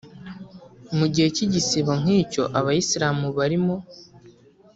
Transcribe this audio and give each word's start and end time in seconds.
Mu 0.97 1.05
gihe 1.13 1.27
cy’igisibo 1.35 1.91
nk’icyo 2.01 2.43
Abayislamu 2.59 3.25
barimo 3.37 3.75